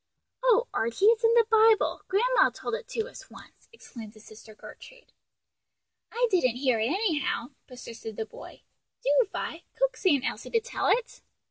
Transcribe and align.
"Oh, 0.41 0.67
Archie, 0.73 1.05
it's 1.05 1.23
in 1.23 1.31
the 1.35 1.45
Bible; 1.51 2.01
grandma 2.07 2.49
told 2.49 2.73
it 2.73 2.87
to 2.87 3.07
us 3.07 3.29
once," 3.29 3.69
exclaimed 3.71 4.15
his 4.15 4.25
sister 4.25 4.55
Gertrude. 4.55 5.13
"I 6.11 6.27
didn't 6.31 6.55
hear 6.55 6.79
it, 6.79 6.87
anyhow," 6.89 7.51
persisted 7.67 8.15
the 8.17 8.25
boy, 8.25 8.63
"do, 9.03 9.27
Vi, 9.31 9.61
coax 9.77 10.03
Aunt 10.07 10.25
Elsie 10.25 10.49
to 10.49 10.59
tell 10.59 10.87
it." 10.87 11.21